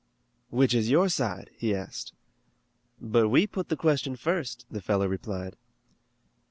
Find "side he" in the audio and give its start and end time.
1.09-1.75